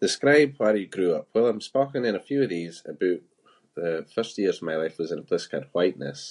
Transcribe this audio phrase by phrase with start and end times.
[0.00, 1.26] Describe where you grew up.
[1.34, 3.28] Well, I’m spoken in a few of these aboot-
[3.80, 6.22] the first years of my life was in a place called Whiteness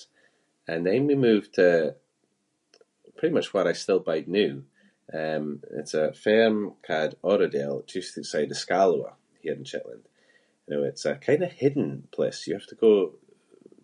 [0.71, 1.69] and then we moved to
[3.19, 4.55] pretty much where I still bide noo.
[5.21, 5.45] Um,
[5.79, 9.13] it’s a farm ca’ed Uradale just ootside of Scalloway
[9.43, 10.05] here in Shetland.
[10.65, 12.93] You know, it’s a kind of hidden place- you have to go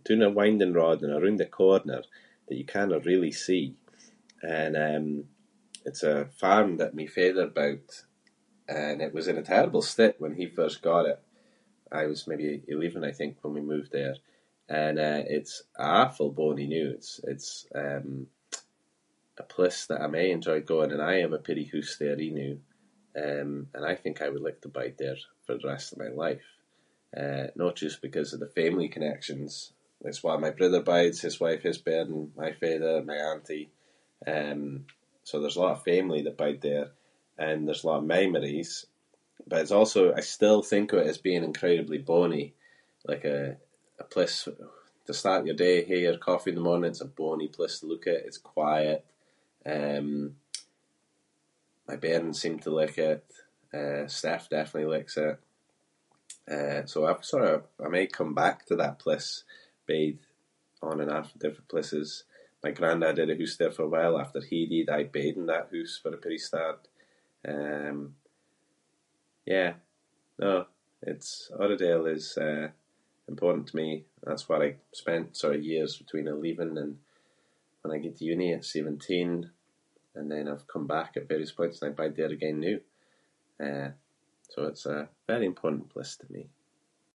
[0.05, 2.02] doon a winding road and aroond the corner
[2.47, 3.65] that you cannae really see
[4.59, 5.07] and, um,
[5.88, 7.93] it’s a farm that my father bought
[8.81, 11.20] and it was in a terrible state when he first got it.
[11.91, 14.16] I was maybe eleven, I think, when we moved there.
[14.81, 15.55] And, eh, it’s
[15.99, 16.89] awful bonnie noo.
[16.98, 17.52] It’s- it’s,
[17.84, 18.09] um,
[19.38, 20.95] a place that I’m aie enjoy going to.
[20.98, 22.53] And I have a peerie hoose there anoo,
[23.23, 26.07] um, and I think I would like to bide there for the rest of my
[26.25, 26.48] life.
[27.23, 29.62] Eh, no just because of the family connections-
[30.02, 32.13] that's where my brother bides, his wife, his bairn,
[32.44, 33.67] my faither, my auntie,
[34.34, 34.62] um,
[35.27, 36.89] so there’s a lot of family that bide there
[37.45, 38.71] and there’s a lot of memories,
[39.49, 42.53] but it’s also- I still think if it as being incredibly bonnie-
[43.11, 43.58] like a-
[44.00, 44.61] a place for-
[45.08, 47.86] to start your day, hae your coffee in the morning- it’s a bonnie place to
[47.91, 48.25] look at.
[48.28, 49.02] It’s quiet,
[49.75, 50.09] um,
[51.89, 53.25] my bairns seem to like it,
[53.78, 55.38] eh, Steph definitely likes it.
[56.58, 59.41] Eh, so I’ve sort of- I might come back to that place-
[59.91, 60.19] bide
[60.88, 62.08] on and off in different places.
[62.66, 64.19] My grandad had a hoose there for a while.
[64.23, 66.81] After he died, I bed in that hoose for a peerie start.
[67.53, 68.00] Um,
[69.53, 69.73] yeah,
[70.44, 70.55] no,
[71.11, 72.67] it’s- Uradale is, eh,
[73.31, 73.89] important to me.
[74.25, 76.94] That’s where I spent so many years atween eleven and
[77.81, 79.31] when I gied to uni at seventeen
[80.17, 82.80] and then I’ve come back at various points and I bide there again noo.
[83.67, 83.89] Eh,
[84.52, 86.44] so it’s a very important place to me.